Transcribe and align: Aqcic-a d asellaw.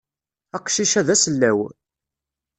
Aqcic-a 0.57 1.01
d 1.07 1.09
asellaw. 1.13 1.59